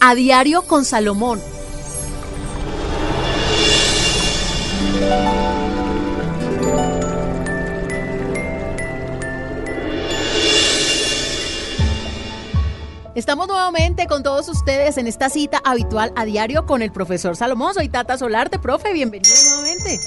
[0.00, 1.40] a diario con Salomón.
[13.14, 17.74] Estamos nuevamente con todos ustedes en esta cita habitual a diario con el profesor Salomón.
[17.74, 19.98] Soy Tata Solarte, profe, bienvenido nuevamente.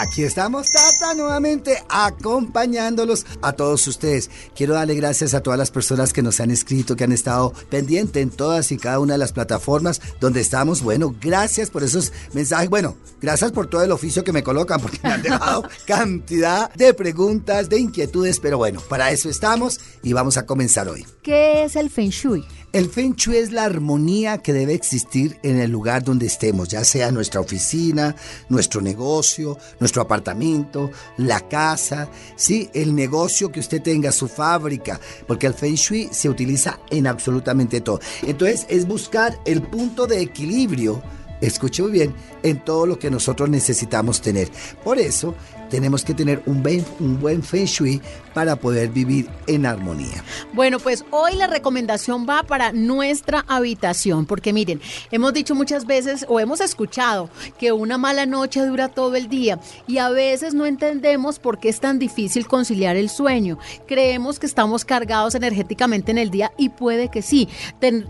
[0.00, 4.30] Aquí estamos, Tata, nuevamente acompañándolos a todos ustedes.
[4.54, 8.22] Quiero darle gracias a todas las personas que nos han escrito, que han estado pendientes
[8.22, 10.84] en todas y cada una de las plataformas donde estamos.
[10.84, 12.70] Bueno, gracias por esos mensajes.
[12.70, 16.94] Bueno, gracias por todo el oficio que me colocan, porque me han dejado cantidad de
[16.94, 21.04] preguntas, de inquietudes, pero bueno, para eso estamos y vamos a comenzar hoy.
[21.22, 22.46] ¿Qué es el Feng Shui?
[22.70, 26.84] El Feng Shui es la armonía que debe existir en el lugar donde estemos, ya
[26.84, 28.14] sea nuestra oficina,
[28.50, 35.46] nuestro negocio, nuestro apartamento, la casa, sí, el negocio que usted tenga, su fábrica, porque
[35.46, 38.00] el Feng Shui se utiliza en absolutamente todo.
[38.26, 41.02] Entonces es buscar el punto de equilibrio
[41.40, 44.50] escuche muy bien, en todo lo que nosotros necesitamos tener.
[44.82, 45.34] Por eso
[45.68, 48.00] tenemos que tener un buen, un buen feng shui
[48.34, 50.22] para poder vivir en armonía.
[50.52, 56.24] Bueno, pues hoy la recomendación va para nuestra habitación, porque miren, hemos dicho muchas veces
[56.28, 60.66] o hemos escuchado que una mala noche dura todo el día y a veces no
[60.66, 63.58] entendemos por qué es tan difícil conciliar el sueño.
[63.86, 67.48] Creemos que estamos cargados energéticamente en el día y puede que sí.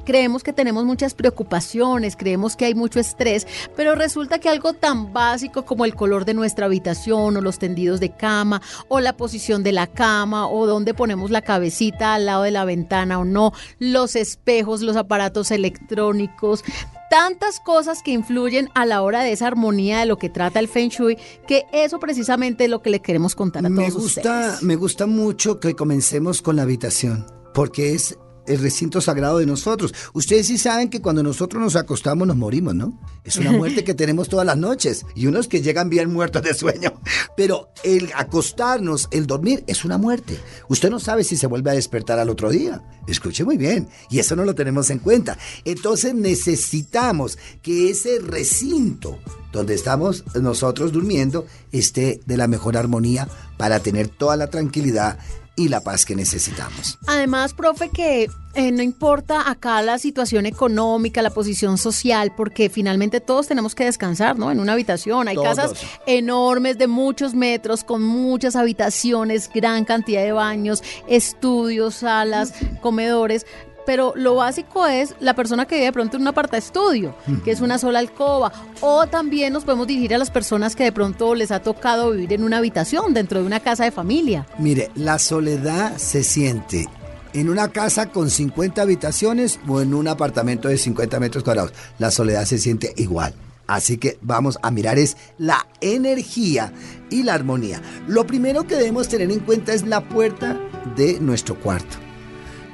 [0.05, 5.13] creemos que tenemos muchas preocupaciones, creemos que hay mucho estrés, pero resulta que algo tan
[5.13, 9.63] básico como el color de nuestra habitación o los tendidos de cama o la posición
[9.63, 13.53] de la cama o dónde ponemos la cabecita al lado de la ventana o no,
[13.79, 16.63] los espejos, los aparatos electrónicos,
[17.09, 20.69] tantas cosas que influyen a la hora de esa armonía de lo que trata el
[20.69, 24.59] Feng Shui, que eso precisamente es lo que le queremos contar a todos me gusta,
[24.61, 29.95] Me gusta mucho que comencemos con la habitación, porque es el recinto sagrado de nosotros.
[30.13, 32.99] Ustedes sí saben que cuando nosotros nos acostamos nos morimos, ¿no?
[33.25, 36.55] Es una muerte que tenemos todas las noches y unos que llegan bien muertos de
[36.55, 37.01] sueño.
[37.37, 40.39] Pero el acostarnos, el dormir, es una muerte.
[40.69, 42.83] Usted no sabe si se vuelve a despertar al otro día.
[43.07, 43.89] Escuche muy bien.
[44.11, 45.39] Y eso no lo tenemos en cuenta.
[45.65, 49.19] Entonces necesitamos que ese recinto
[49.53, 55.19] donde estamos nosotros durmiendo esté de la mejor armonía para tener toda la tranquilidad
[55.59, 56.99] y la paz que necesitamos.
[57.07, 63.21] Además, profe, que eh, no importa acá la situación económica, la posición social, porque finalmente
[63.21, 64.53] todos tenemos que descansar, ¿no?
[64.53, 65.27] En una habitación.
[65.27, 65.73] Hay casas
[66.07, 73.45] enormes de muchos metros, con muchas habitaciones, gran cantidad de baños, estudios, salas, comedores
[73.89, 77.53] pero lo básico es la persona que vive de pronto en un aparta estudio, que
[77.53, 81.35] es una sola alcoba, o también nos podemos dirigir a las personas que de pronto
[81.35, 84.47] les ha tocado vivir en una habitación dentro de una casa de familia.
[84.59, 86.87] Mire, la soledad se siente
[87.33, 91.73] en una casa con 50 habitaciones o en un apartamento de 50 metros cuadrados.
[91.99, 93.33] La soledad se siente igual.
[93.67, 96.75] Así que vamos a mirar es la energía
[97.09, 97.81] y la armonía.
[98.07, 100.61] Lo primero que debemos tener en cuenta es la puerta
[100.95, 102.08] de nuestro cuarto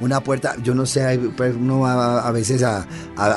[0.00, 2.86] una puerta, yo no sé, pues, uno va a veces a,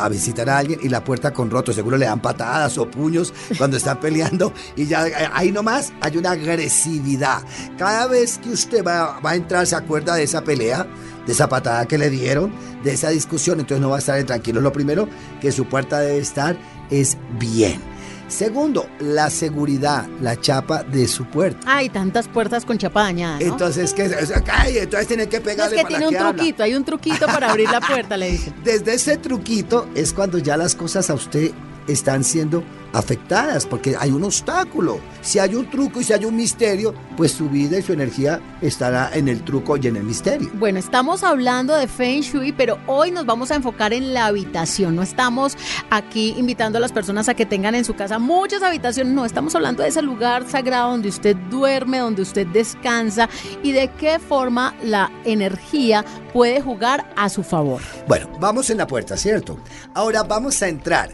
[0.09, 3.77] visitar a alguien y la puerta con roto, seguro le dan patadas o puños cuando
[3.77, 7.41] están peleando y ya eh, ahí nomás hay una agresividad.
[7.77, 10.87] Cada vez que usted va, va a entrar se acuerda de esa pelea,
[11.25, 12.51] de esa patada que le dieron,
[12.83, 14.61] de esa discusión, entonces no va a estar tranquilo.
[14.61, 15.07] Lo primero
[15.41, 16.57] que su puerta debe estar
[16.89, 17.96] es bien
[18.27, 21.59] Segundo, la seguridad, la chapa de su puerta.
[21.65, 23.39] Hay tantas puertas con chapa dañada.
[23.39, 24.03] Entonces, ¿qué?
[24.03, 27.79] entonces tiene que pegarle es que tiene un truquito, hay un truquito para abrir la
[27.79, 28.53] puerta, le dicen.
[28.63, 31.51] Desde ese truquito es cuando ya las cosas a usted
[31.87, 34.99] están siendo afectadas porque hay un obstáculo.
[35.21, 38.39] Si hay un truco y si hay un misterio, pues su vida y su energía
[38.61, 40.49] estará en el truco y en el misterio.
[40.53, 44.95] Bueno, estamos hablando de Feng Shui, pero hoy nos vamos a enfocar en la habitación.
[44.95, 45.57] No estamos
[45.89, 49.53] aquí invitando a las personas a que tengan en su casa muchas habitaciones, no, estamos
[49.55, 53.29] hablando de ese lugar sagrado donde usted duerme, donde usted descansa
[53.63, 57.81] y de qué forma la energía puede jugar a su favor.
[58.07, 59.59] Bueno, vamos en la puerta, ¿cierto?
[59.93, 61.09] Ahora vamos a entrar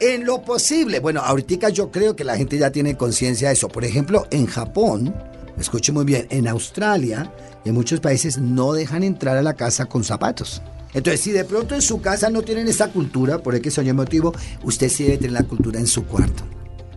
[0.00, 1.00] en lo posible.
[1.00, 3.68] Bueno, ahorita yo creo que la gente ya tiene conciencia de eso.
[3.68, 5.14] Por ejemplo, en Japón,
[5.58, 7.32] escuche muy bien, en Australia
[7.64, 10.62] y en muchos países no dejan entrar a la casa con zapatos.
[10.94, 14.34] Entonces, si de pronto en su casa no tienen esa cultura, por X o motivo,
[14.62, 16.44] usted sí debe tener la cultura en su cuarto.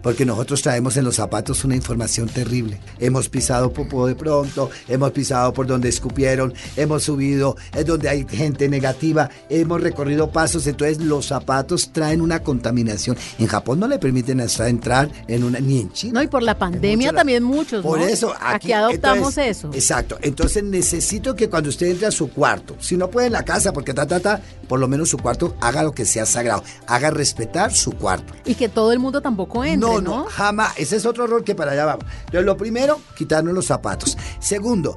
[0.01, 2.79] Porque nosotros traemos en los zapatos una información terrible.
[2.99, 8.25] Hemos pisado popó de pronto, hemos pisado por donde escupieron, hemos subido, es donde hay
[8.27, 13.17] gente negativa, hemos recorrido pasos, entonces los zapatos traen una contaminación.
[13.39, 16.13] En Japón no le permiten hasta entrar en una, ni en China.
[16.15, 17.83] No, y por la pandemia también muchos.
[17.83, 18.05] Por ¿no?
[18.05, 19.69] eso, aquí, adoptamos eso.
[19.73, 20.17] Exacto.
[20.21, 23.73] Entonces necesito que cuando usted entre a su cuarto, si no puede en la casa,
[23.73, 27.09] porque ta, ta, ta, por lo menos su cuarto haga lo que sea sagrado, haga
[27.11, 28.33] respetar su cuarto.
[28.45, 29.90] Y que todo el mundo tampoco entre, ¿no?
[29.99, 30.73] No, no, jamás.
[30.77, 32.05] Ese es otro error que para allá vamos.
[32.25, 34.17] Entonces, lo primero, quitarnos los zapatos.
[34.39, 34.95] Segundo,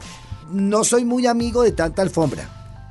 [0.51, 2.49] no soy muy amigo de tanta alfombra.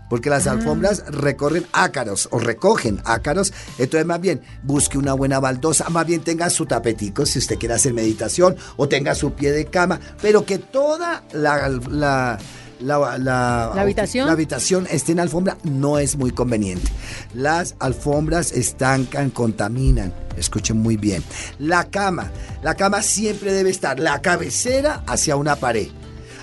[0.09, 3.51] Porque las alfombras recorren ácaros o recogen ácaros.
[3.79, 5.89] Entonces, más bien, busque una buena baldosa.
[5.89, 9.65] Más bien, tenga su tapetico si usted quiere hacer meditación o tenga su pie de
[9.65, 9.99] cama.
[10.21, 12.37] Pero que toda la, la
[12.83, 14.27] la, la, habitación.
[14.27, 16.91] la habitación esté en alfombra no es muy conveniente.
[17.33, 20.13] Las alfombras estancan, contaminan.
[20.37, 21.23] Escuchen muy bien.
[21.59, 22.31] La cama.
[22.61, 25.87] La cama siempre debe estar la cabecera hacia una pared.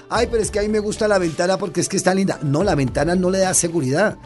[0.09, 2.39] Ay, pero es que a mí me gusta la ventana porque es que está linda.
[2.43, 4.17] No, la ventana no le da seguridad.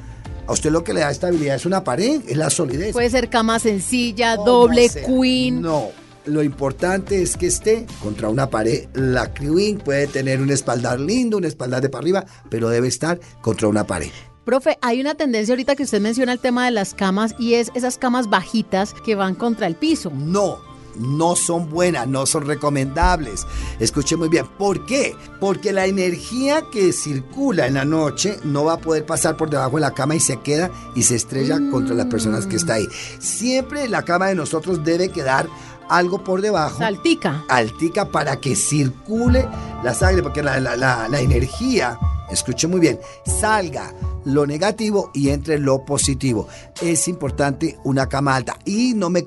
[0.46, 2.92] A usted lo que le da estabilidad es una pared, es la solidez.
[2.92, 5.62] Puede ser cama sencilla, doble, queen.
[5.62, 5.90] No,
[6.26, 8.88] lo importante es que esté contra una pared.
[8.94, 13.20] La queen puede tener un espaldar lindo, un espaldar de para arriba, pero debe estar
[13.40, 14.10] contra una pared.
[14.44, 17.70] Profe, hay una tendencia ahorita que usted menciona el tema de las camas y es
[17.74, 20.12] esas camas bajitas que van contra el piso.
[20.14, 20.58] No,
[20.96, 23.46] no son buenas, no son recomendables.
[23.80, 24.46] Escuche muy bien.
[24.58, 25.16] ¿Por qué?
[25.40, 29.76] Porque la energía que circula en la noche no va a poder pasar por debajo
[29.76, 32.86] de la cama y se queda y se estrella contra las personas que está ahí.
[33.18, 35.48] Siempre la cama de nosotros debe quedar
[35.88, 36.82] algo por debajo.
[36.82, 37.44] Altica.
[37.48, 39.48] Altica para que circule
[39.82, 41.98] la sangre, porque la, la, la, la energía,
[42.30, 43.92] escuche muy bien, salga
[44.24, 46.48] lo negativo y entre lo positivo.
[46.80, 49.24] Es importante una cama alta y no me,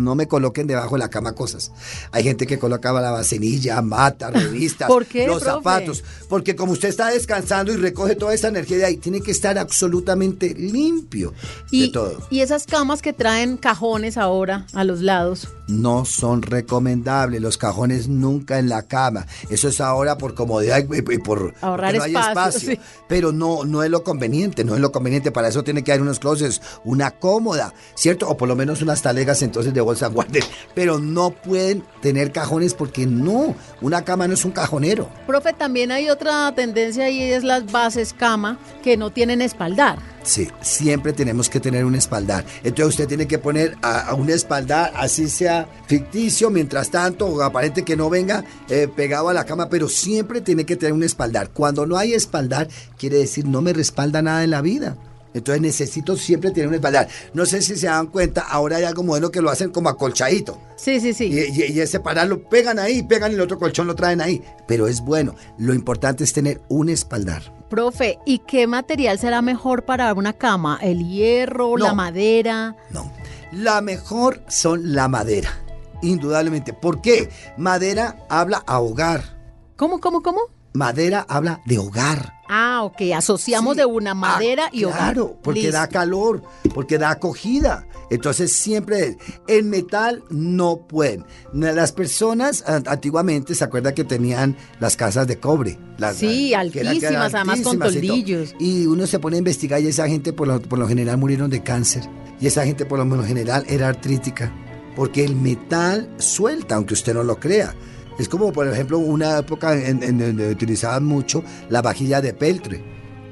[0.00, 1.72] no me coloquen debajo de la cama cosas.
[2.12, 5.56] Hay gente que colocaba la vasenilla, mata, revistas, ¿Por qué, los profe?
[5.56, 9.30] zapatos, porque como usted está descansando y recoge toda esa energía de ahí, tiene que
[9.30, 11.32] estar absolutamente limpio
[11.70, 12.26] y, de todo.
[12.30, 15.48] Y esas camas que traen cajones ahora a los lados.
[15.68, 19.26] No son recomendables los cajones nunca en la cama.
[19.50, 22.30] Eso es ahora por comodidad y por ahorrar no hay espacio.
[22.30, 22.56] espacio.
[22.66, 22.80] Sí.
[23.08, 25.32] Pero no, no es lo conveniente, no es lo conveniente.
[25.32, 28.28] Para eso tiene que haber unos closets, una cómoda, ¿cierto?
[28.28, 30.44] O por lo menos unas talegas entonces de bolsa guarden.
[30.74, 35.10] Pero no pueden tener cajones porque no, una cama no es un cajonero.
[35.26, 39.98] Profe, también hay otra tendencia y es las bases cama que no tienen espaldar.
[40.26, 42.44] Sí, siempre tenemos que tener un espaldar.
[42.64, 47.84] Entonces usted tiene que poner a, un espaldar, así sea ficticio, mientras tanto, o aparente
[47.84, 51.50] que no venga eh, pegado a la cama, pero siempre tiene que tener un espaldar.
[51.50, 52.66] Cuando no hay espaldar,
[52.98, 54.96] quiere decir no me respalda nada en la vida.
[55.36, 57.08] Entonces necesito siempre tener un espaldar.
[57.34, 60.58] No sé si se dan cuenta, ahora hay algo modelo que lo hacen como acolchadito.
[60.76, 61.26] Sí, sí, sí.
[61.26, 64.42] Y, y, y ese pararlo, pegan ahí, pegan el otro colchón, lo traen ahí.
[64.66, 65.34] Pero es bueno.
[65.58, 67.54] Lo importante es tener un espaldar.
[67.68, 70.78] Profe, ¿y qué material será mejor para una cama?
[70.80, 71.86] ¿El hierro, No.
[71.86, 72.76] la madera?
[72.90, 73.12] No.
[73.52, 75.50] La mejor son la madera.
[76.02, 76.72] Indudablemente.
[76.72, 77.28] ¿Por qué?
[77.56, 79.36] Madera habla a hogar.
[79.76, 80.40] ¿Cómo, cómo, cómo?
[80.76, 82.34] Madera habla de hogar.
[82.48, 83.78] Ah, ok, asociamos Sí.
[83.80, 84.98] de una madera Ah, y hogar.
[84.98, 85.76] Claro, porque Listo.
[85.78, 86.42] da calor,
[86.74, 87.86] porque da acogida.
[88.08, 89.18] Entonces siempre
[89.48, 91.24] en metal no pueden.
[91.52, 95.76] Las personas an- antiguamente se acuerda que tenían las casas de cobre.
[95.98, 98.54] Las, Sí, que eran- que eran altísimas, además con altísimas toldillos.
[98.60, 101.50] Y uno se pone a investigar y esa gente por lo, por lo general murieron
[101.50, 102.04] de cáncer.
[102.40, 104.52] Y esa gente por lo menos general era artrítica.
[104.94, 107.74] Porque el metal suelta, aunque usted no lo crea.
[108.18, 112.82] Es como, por ejemplo, una época en, donde utilizaban mucho la vajilla de peltre.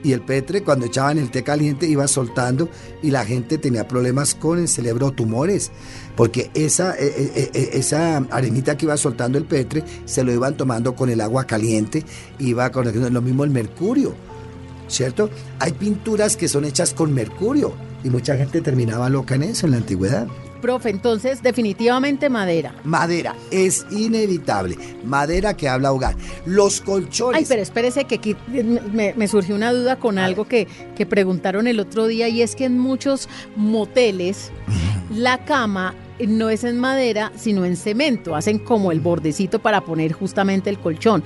[0.02, 2.68] Y el peltre, cuando echaban el té caliente, iba soltando
[3.02, 5.70] y la gente tenía problemas con el cerebro, tumores.
[6.14, 10.58] Porque esa, eh, eh, eh, esa arenita que iba soltando el peltre se lo iban
[10.58, 12.04] tomando con el agua caliente,
[12.38, 14.14] iba con lo mismo el mercurio.
[14.88, 15.30] ¿Cierto?
[15.58, 17.72] Hay pinturas que son hechas con mercurio
[18.04, 20.28] y mucha gente terminaba loca en eso en la antigüedad.
[20.64, 22.74] Profe, entonces definitivamente madera.
[22.84, 24.78] Madera es inevitable.
[25.04, 26.16] Madera que habla hogar.
[26.46, 27.38] Los colchones.
[27.38, 30.66] Ay, pero espérese que aquí me, me surgió una duda con algo que,
[30.96, 34.52] que preguntaron el otro día y es que en muchos moteles
[35.10, 35.94] la cama
[36.26, 38.34] no es en madera, sino en cemento.
[38.34, 41.22] Hacen como el bordecito para poner justamente el colchón.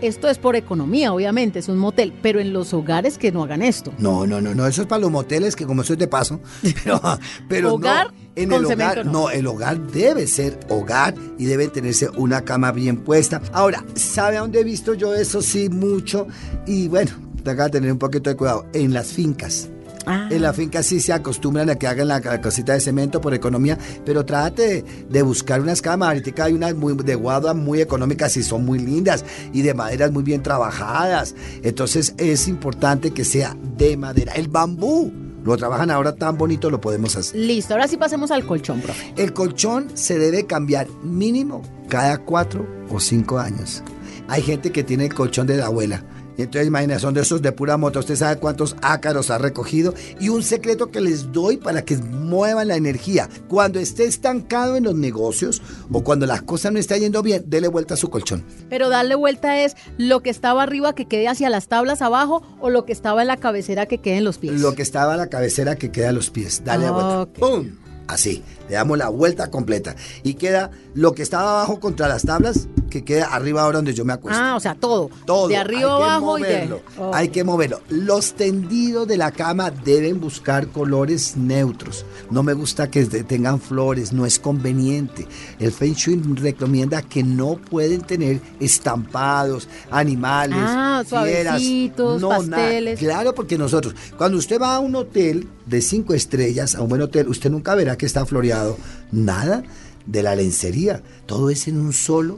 [0.00, 3.62] Esto es por economía, obviamente, es un motel, pero en los hogares que no hagan
[3.62, 3.92] esto.
[3.98, 6.40] No, no, no, no, eso es para los moteles que como eso es de paso,
[6.84, 7.00] pero,
[7.48, 9.12] pero Hogar no, en con el hogar, no.
[9.12, 13.40] no, el hogar debe ser hogar y debe tenerse una cama bien puesta.
[13.52, 15.42] Ahora, ¿sabe a dónde he visto yo eso?
[15.42, 16.26] Sí, mucho,
[16.66, 17.10] y bueno,
[17.42, 19.68] tenga que tener un poquito de cuidado, en las fincas.
[20.06, 20.28] Ah.
[20.30, 23.34] En la finca sí se acostumbran a que hagan la, la cosita de cemento por
[23.34, 26.08] economía, pero trate de, de buscar unas camas.
[26.08, 30.10] Ahorita hay unas muy, de guada muy económicas y son muy lindas y de maderas
[30.10, 31.34] muy bien trabajadas.
[31.62, 34.32] Entonces es importante que sea de madera.
[34.32, 35.12] El bambú.
[35.44, 37.40] Lo trabajan ahora tan bonito, lo podemos hacer.
[37.40, 39.14] Listo, ahora sí pasemos al colchón, profe.
[39.16, 43.82] El colchón se debe cambiar mínimo cada cuatro o cinco años.
[44.28, 46.04] Hay gente que tiene el colchón de la abuela.
[46.40, 47.98] Y entonces imagínense, son de esos de pura moto.
[47.98, 49.92] Usted sabe cuántos ácaros ha recogido.
[50.18, 53.28] Y un secreto que les doy para que muevan la energía.
[53.46, 55.60] Cuando esté estancado en los negocios
[55.92, 58.42] o cuando las cosas no están yendo bien, dele vuelta a su colchón.
[58.70, 62.70] Pero darle vuelta es lo que estaba arriba que quede hacia las tablas abajo o
[62.70, 64.58] lo que estaba en la cabecera que quede en los pies.
[64.60, 66.62] Lo que estaba a la cabecera que queda a los pies.
[66.64, 67.26] Dale Ah, vuelta.
[67.38, 67.66] ¡Pum!
[68.08, 69.94] Así, le damos la vuelta completa.
[70.22, 74.04] Y queda lo que estaba abajo contra las tablas, que queda arriba ahora donde yo
[74.04, 74.40] me acuesto.
[74.42, 75.10] Ah, o sea, todo.
[75.26, 75.48] Todo.
[75.48, 76.72] De arriba abajo y de.
[76.98, 77.14] Ok.
[77.14, 77.80] Hay que moverlo.
[77.88, 82.04] Los tendidos de la cama deben buscar colores neutros.
[82.30, 85.26] No me gusta que te- tengan flores, no es conveniente.
[85.58, 91.60] El Feng Shui recomienda que no pueden tener estampados, animales, Ah, fieras.
[91.62, 92.28] nada.
[92.28, 92.98] pasteles.
[92.98, 97.02] Claro, porque nosotros, cuando usted va a un hotel de cinco estrellas, a un buen
[97.02, 98.59] hotel, usted nunca verá que está floreado
[99.12, 99.62] nada
[100.06, 101.02] de la lencería.
[101.26, 102.36] Todo es en un solo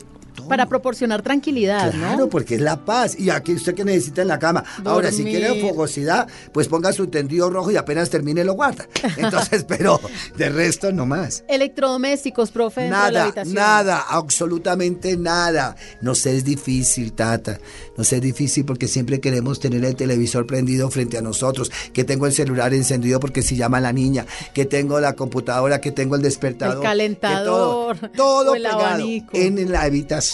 [0.49, 2.29] Para proporcionar tranquilidad, Claro, ¿no?
[2.29, 3.19] porque es la paz.
[3.19, 4.65] Y aquí usted que necesita en la cama.
[4.85, 8.87] Ahora, si quiere fogosidad, pues ponga su tendido rojo y apenas termine lo guarda.
[9.17, 10.01] Entonces, pero
[10.37, 11.45] de resto no más.
[11.49, 13.55] Electrodomésticos, profe, de la Nada, habitación.
[13.55, 15.77] nada, absolutamente nada.
[16.01, 17.59] No sé, es difícil, Tata.
[17.97, 21.71] No sé, es difícil porque siempre queremos tener el televisor prendido frente a nosotros.
[21.93, 24.27] Que tengo el celular encendido porque si llama la niña.
[24.55, 26.77] Que tengo la computadora, que tengo el despertador.
[26.77, 28.81] El que calentador, todo, todo pegado.
[28.81, 29.31] abanico.
[29.37, 30.32] En la habitación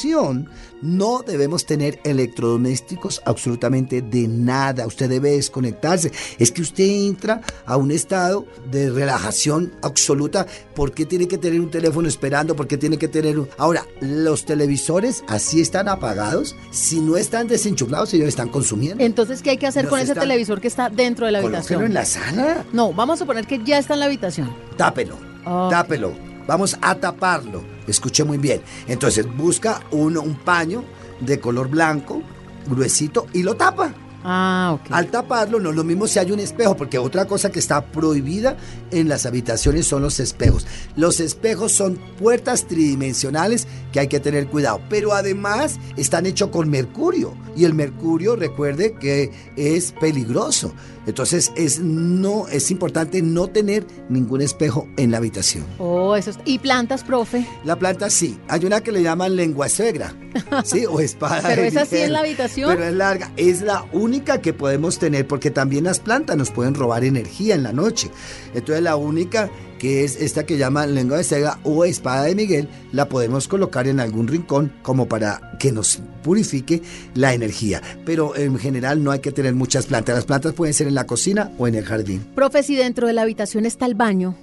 [0.83, 4.87] no debemos tener electrodomésticos absolutamente de nada.
[4.87, 6.12] Usted debe desconectarse.
[6.38, 10.47] Es que usted entra a un estado de relajación absoluta.
[10.75, 12.55] ¿Por qué tiene que tener un teléfono esperando?
[12.55, 13.49] ¿Por qué tiene que tener un...
[13.59, 16.55] Ahora, los televisores así están apagados.
[16.71, 19.02] Si no están desenchufados, ellos están consumiendo.
[19.02, 21.85] Entonces, ¿qué hay que hacer con ese televisor que está dentro de la habitación?
[21.85, 22.64] en la sala.
[22.73, 24.55] No, vamos a suponer que ya está en la habitación.
[24.76, 25.17] Tápelo,
[25.71, 26.27] tápelo.
[26.49, 27.62] Vamos a taparlo.
[27.87, 28.62] Escuche muy bien.
[28.88, 30.83] Entonces busca uno, un paño
[31.21, 32.23] de color blanco,
[32.67, 33.93] gruesito, y lo tapa.
[34.25, 34.90] Ah, ok.
[34.90, 37.85] Al taparlo, no es lo mismo si hay un espejo, porque otra cosa que está
[37.87, 38.57] prohibida
[38.90, 40.67] en las habitaciones son los espejos.
[40.97, 46.69] Los espejos son puertas tridimensionales que hay que tener cuidado, pero además están hechos con
[46.69, 50.73] mercurio y el mercurio, recuerde que es peligroso.
[51.08, 55.64] Entonces es no es importante no tener ningún espejo en la habitación.
[55.78, 57.46] Oh, eso es- ¿Y plantas, profe?
[57.64, 60.14] La planta sí, hay una que le llaman lengua suegra,
[60.64, 61.42] sí, o espada.
[61.48, 62.06] Pero de esa sí Miguel.
[62.08, 62.70] en la habitación.
[62.70, 66.74] Pero es larga, es la única que podemos tener porque también las plantas nos pueden
[66.74, 68.10] robar energía en la noche.
[68.54, 72.68] Entonces la única que es esta que llaman lengua de cega o espada de Miguel,
[72.92, 76.82] la podemos colocar en algún rincón como para que nos purifique
[77.14, 77.82] la energía.
[78.04, 80.16] Pero en general no hay que tener muchas plantas.
[80.16, 82.26] Las plantas pueden ser en la cocina o en el jardín.
[82.35, 84.37] Profe, si dentro de la habitación está el baño.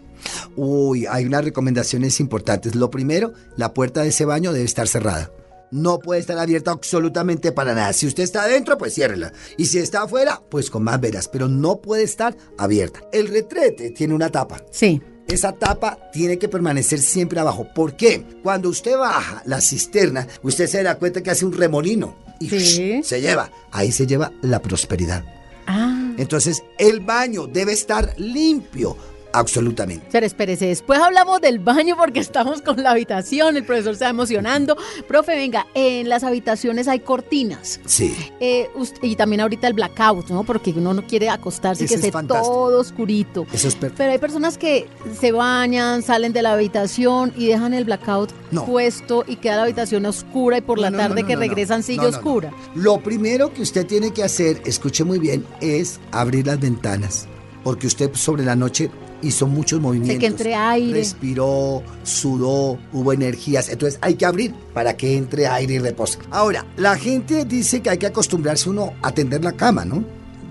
[0.56, 2.76] Uy, hay unas recomendaciones importantes.
[2.76, 5.32] Lo primero, la puerta de ese baño debe estar cerrada.
[5.72, 7.92] No puede estar abierta absolutamente para nada.
[7.92, 9.34] Si usted está adentro, pues ciérrela.
[9.58, 11.28] Y si está afuera, pues con más veras.
[11.28, 13.02] Pero no puede estar abierta.
[13.12, 14.62] El retrete tiene una tapa.
[14.72, 15.02] Sí.
[15.28, 17.68] Esa tapa tiene que permanecer siempre abajo.
[17.74, 18.24] ¿Por qué?
[18.44, 22.16] Cuando usted baja la cisterna, usted se da cuenta que hace un remolino.
[22.40, 23.02] Y Sí.
[23.04, 23.50] se lleva.
[23.72, 25.24] Ahí se lleva la prosperidad.
[25.68, 26.14] Ah.
[26.18, 28.98] Entonces, el baño debe estar limpio.
[29.36, 30.06] Absolutamente.
[30.06, 34.78] Espere, espérese, después hablamos del baño porque estamos con la habitación, el profesor está emocionando.
[35.08, 37.82] Profe, venga, en las habitaciones hay cortinas.
[37.86, 38.16] Sí.
[38.40, 38.70] Eh,
[39.02, 40.44] y también ahorita el blackout, ¿no?
[40.46, 43.46] Porque uno no quiere acostarse y que es esté todo oscurito.
[43.52, 43.98] Eso es perfecto.
[43.98, 44.88] Pero hay personas que
[45.20, 48.66] se bañan, salen de la habitación y dejan el blackout No.
[48.66, 52.06] puesto y queda la habitación oscura y por la No, tarde no, que regresan sigue
[52.06, 52.54] oscura.
[52.74, 57.28] Lo primero que usted tiene que hacer, escuche muy bien, es abrir las ventanas.
[57.64, 58.92] Porque usted sobre la noche
[59.26, 60.20] hizo muchos movimientos.
[60.20, 60.94] que entre aire.
[60.94, 63.70] Respiró, sudó, hubo energías.
[63.70, 66.20] Entonces hay que abrir para que entre aire y repose.
[66.32, 70.04] Ahora, la gente dice que hay que acostumbrarse uno a tender la cama, ¿no?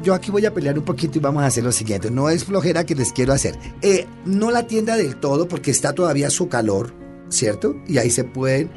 [0.02, 2.10] Yo aquí voy a pelear un poquito y vamos a hacer lo siguiente.
[2.10, 3.56] No es flojera que les quiero hacer.
[3.80, 6.92] Eh, no la tienda del todo porque está todavía su calor,
[7.30, 7.76] ¿cierto?
[7.86, 8.70] Y ahí se pueden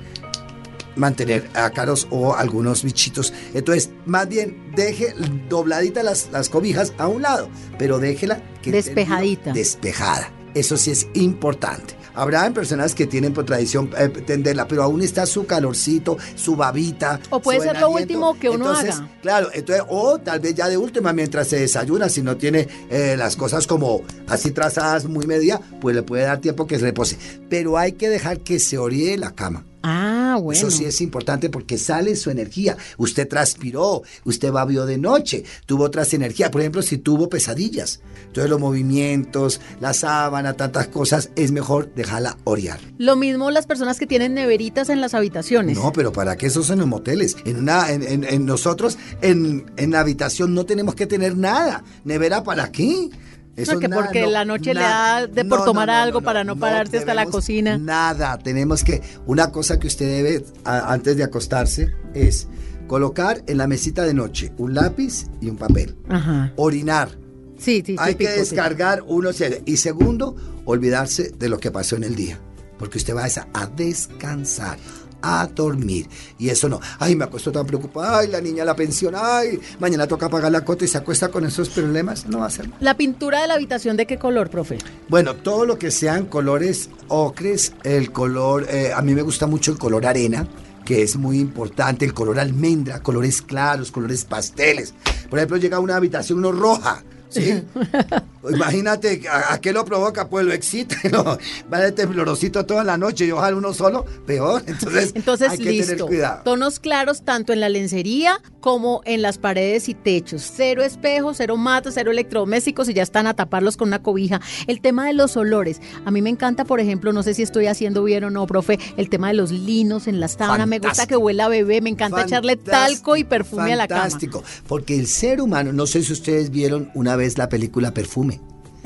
[0.97, 3.33] mantener ácaros o algunos bichitos.
[3.53, 5.13] Entonces, más bien, deje
[5.49, 9.53] dobladita las, las cobijas a un lado, pero déjela que Despejadita.
[9.53, 10.31] despejada.
[10.53, 11.95] Eso sí es importante.
[12.15, 17.19] Habrá personas que tienen por tradición eh, tenderla, pero aún está su calorcito, su babita.
[17.29, 19.11] O puede ser lo último que uno Entonces, haga.
[19.21, 23.13] Claro, entonces, o tal vez ya de última, mientras se desayuna, si no tiene eh,
[23.15, 27.19] las cosas como así trazadas muy media, pues le puede dar tiempo que se repose.
[27.51, 29.63] Pero hay que dejar que se orille la cama.
[29.89, 30.57] Ah, bueno.
[30.57, 32.75] Eso sí es importante porque sale su energía.
[32.97, 36.49] Usted transpiró, usted babió de noche, tuvo otras energías.
[36.49, 38.01] Por ejemplo, si tuvo pesadillas.
[38.27, 42.79] Entonces los movimientos, la sábana, tantas cosas, es mejor dejarla orear.
[42.97, 45.77] Lo mismo las personas que tienen neveritas en las habitaciones.
[45.77, 47.37] No, pero ¿para qué eso son los moteles?
[47.45, 51.83] En una, en, en- en nosotros, en, en la habitación no tenemos que tener nada.
[52.03, 53.09] ¿Nevera para qué?
[53.57, 56.43] Eso No, que nada, porque no, la noche le da de por tomar algo para
[56.43, 57.77] no pararse hasta la cocina.
[57.77, 62.47] Nada, tenemos que, una cosa que usted debe a- antes de acostarse es
[62.87, 65.97] colocar en la mesita de noche un lápiz y un papel.
[66.07, 66.53] Ajá.
[66.55, 67.09] Orinar.
[67.57, 68.39] Sí, sí, Hay que sí.
[68.39, 70.35] descargar uno se- y segundo,
[70.65, 72.39] olvidarse de lo que pasó en el día,
[72.77, 74.77] porque usted va a, a descansar,
[75.21, 76.07] a dormir
[76.37, 76.79] y eso no.
[76.99, 80.61] Ay, me acuesto tan preocupada, ay, la niña la pensión, ay, mañana toca pagar la
[80.61, 82.69] cuota y se acuesta con esos problemas, no va a ser.
[82.79, 84.77] La pintura de la habitación, ¿de qué color, profe?
[85.09, 89.71] Bueno, todo lo que sean colores ocres, el color, eh, a mí me gusta mucho
[89.71, 90.47] el color arena,
[90.85, 94.93] que es muy importante, el color almendra, colores claros, colores pasteles.
[95.29, 97.61] Por ejemplo, llega a una habitación uno roja, ¿sí?
[98.49, 100.29] Imagínate, ¿a, a qué lo provoca?
[100.29, 101.37] Pues lo excita, ¿no?
[101.71, 104.63] va de temblorosito toda la noche y ojalá uno solo, peor.
[104.67, 106.07] Entonces, Entonces, hay que tener listo.
[106.07, 106.41] cuidado.
[106.43, 110.51] Tonos claros tanto en la lencería como en las paredes y techos.
[110.55, 114.41] Cero espejos, cero matos, cero electrodomésticos y ya están a taparlos con una cobija.
[114.67, 115.79] El tema de los olores.
[116.05, 118.79] A mí me encanta, por ejemplo, no sé si estoy haciendo bien o no, profe,
[118.97, 120.67] el tema de los linos en las sábanas.
[120.67, 121.81] Me gusta que huela a bebé.
[121.81, 124.01] Me encanta echarle talco y perfume a la cama.
[124.01, 128.36] Fantástico, porque el ser humano, no sé si ustedes vieron una vez la película Perfume.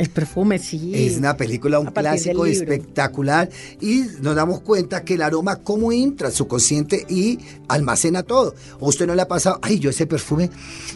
[0.02, 0.94] El perfume, sí.
[0.96, 3.48] Es una película, un clásico espectacular
[3.80, 8.56] y nos damos cuenta que el aroma cómo entra su consciente y almacena todo.
[8.80, 10.50] O usted no le ha pasado, ay, yo ese perfume,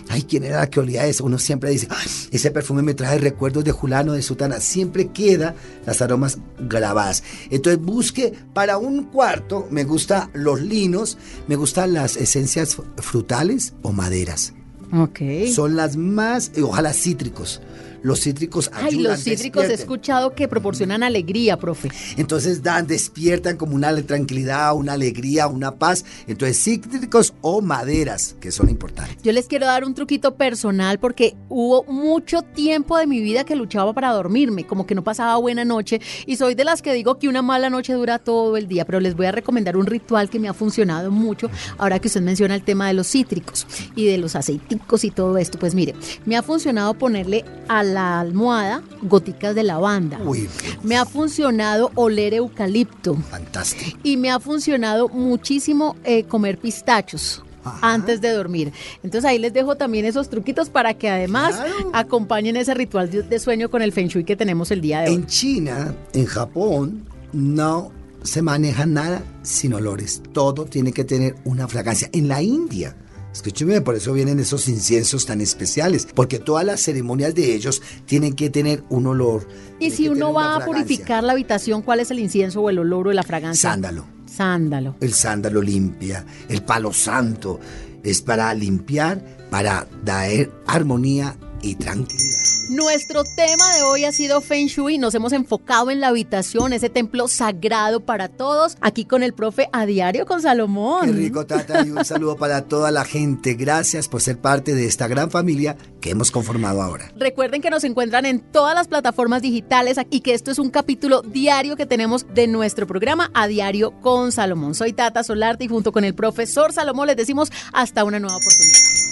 [0.09, 1.23] ay, ¿quién era la que olía eso?
[1.23, 4.59] Uno siempre dice, "Ay, ese perfume me trae recuerdos de Julano, de Sutana.
[4.59, 5.53] Siempre queda
[5.85, 7.21] las aromas grabadas.
[7.51, 13.91] Entonces busque para un cuarto, me gustan los linos, me gustan las esencias frutales o
[13.91, 14.53] maderas.
[14.91, 15.19] Ok.
[15.53, 17.61] Son las más, ojalá cítricos.
[18.05, 21.89] Los cítricos Ay, ayudan, los cítricos he escuchado que proporcionan alegría, profe.
[22.17, 26.05] Entonces dan, despiertan como una tranquilidad, una alegría, una paz.
[26.27, 29.17] Entonces cítricos o maderas, que son importantes.
[29.23, 33.55] Yo les quiero dar un truquito personal porque hubo mucho tiempo de mi vida que
[33.55, 37.17] luchaba para dormirme, como que no pasaba buena noche y soy de las que digo
[37.17, 40.29] que una mala noche dura todo el día, pero les voy a recomendar un ritual
[40.29, 43.65] que me ha funcionado mucho ahora que usted menciona el tema de los cítricos
[43.95, 45.57] y de los aceiticos y todo esto.
[45.57, 50.19] Pues mire, me ha funcionado ponerle a la almohada goticas de lavanda.
[50.23, 50.47] Uy,
[50.83, 53.15] Me ha funcionado oler eucalipto.
[53.15, 53.97] fantástico.
[54.03, 57.41] Y me ha funcionado muchísimo eh, comer pistachos.
[57.63, 57.79] Ajá.
[57.93, 58.71] Antes de dormir.
[59.01, 61.89] Entonces ahí les dejo también esos truquitos para que además Claro.
[61.93, 65.09] acompañen ese ritual de, de sueño con el Feng Shui que tenemos el día de
[65.09, 65.15] hoy.
[65.15, 70.21] En China, en Japón, no se maneja nada sin olores.
[70.31, 72.07] Todo tiene que tener una fragancia.
[72.13, 72.95] En la India.
[73.35, 78.33] Escúcheme, por eso vienen esos inciensos tan especiales, porque todas las ceremonias de ellos tienen
[78.33, 79.45] que tener un olor.
[79.77, 83.09] y si uno va a purificar la habitación, ¿cuál es el incienso o el olor
[83.09, 83.71] o la fragancia?
[83.71, 84.05] Sándalo.
[84.25, 84.95] Sándalo.
[85.01, 87.59] El sándalo limpia, el palo santo
[88.03, 92.44] es para limpiar, para dar armonía y tranquilidad.
[92.69, 94.97] Nuestro tema de hoy ha sido Feng Shui.
[94.97, 98.75] Nos hemos enfocado en la habitación, ese templo sagrado para todos.
[98.81, 101.05] Aquí con el profe a diario con Salomón.
[101.05, 103.53] Qué rico, Tata, y un saludo para toda la gente.
[103.53, 107.11] Gracias por ser parte de esta gran familia que hemos conformado ahora.
[107.15, 111.21] Recuerden que nos encuentran en todas las plataformas digitales y que esto es un capítulo
[111.21, 114.73] diario que tenemos de nuestro programa a diario con Salomón.
[114.73, 119.04] Soy Tata Solarte y junto con el profesor Salomón les decimos hasta una nueva oportunidad.